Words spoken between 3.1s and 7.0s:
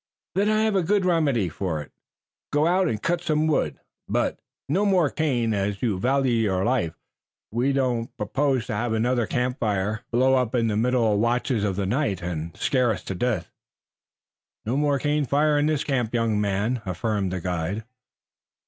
some wood, but no more cane as you value your life.